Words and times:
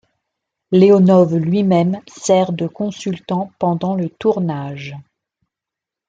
Leonov 0.71 1.35
lui-même 1.35 2.01
sert 2.07 2.53
de 2.53 2.65
consultant 2.65 3.51
pendant 3.59 3.93
le 3.93 4.09
tournage. 4.09 4.95